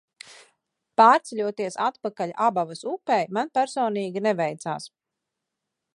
[1.01, 4.93] Pārceļoties atpakaļ Abavas upei, man personīgi neveicās.